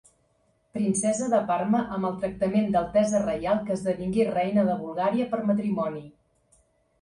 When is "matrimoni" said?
5.53-6.03